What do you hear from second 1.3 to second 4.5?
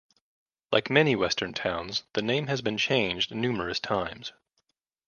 towns, the name has been changed numerous times.